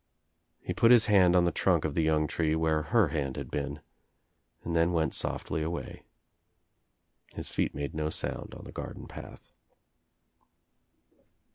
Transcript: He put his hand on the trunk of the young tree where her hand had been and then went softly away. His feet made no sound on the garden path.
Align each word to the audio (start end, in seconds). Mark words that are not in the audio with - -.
He 0.63 0.73
put 0.73 0.89
his 0.89 1.05
hand 1.05 1.35
on 1.35 1.45
the 1.45 1.51
trunk 1.51 1.85
of 1.85 1.93
the 1.93 2.01
young 2.01 2.25
tree 2.25 2.55
where 2.55 2.81
her 2.81 3.09
hand 3.09 3.37
had 3.37 3.51
been 3.51 3.81
and 4.63 4.75
then 4.75 4.93
went 4.93 5.13
softly 5.13 5.61
away. 5.61 6.01
His 7.35 7.49
feet 7.51 7.75
made 7.75 7.93
no 7.93 8.09
sound 8.09 8.55
on 8.55 8.63
the 8.65 8.71
garden 8.71 9.07
path. 9.07 9.53